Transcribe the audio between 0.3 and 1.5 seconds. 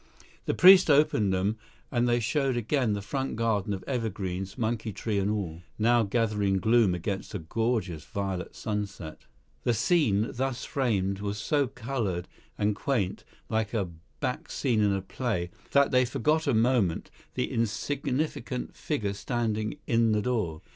The priest opened